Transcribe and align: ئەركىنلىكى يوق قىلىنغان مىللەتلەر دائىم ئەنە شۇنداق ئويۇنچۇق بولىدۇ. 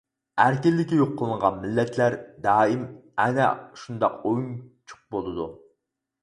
ئەركىنلىكى 0.43 0.95
يوق 1.01 1.11
قىلىنغان 1.19 1.59
مىللەتلەر 1.65 2.15
دائىم 2.45 2.81
ئەنە 3.25 3.51
شۇنداق 3.83 4.17
ئويۇنچۇق 4.31 5.05
بولىدۇ. 5.17 5.47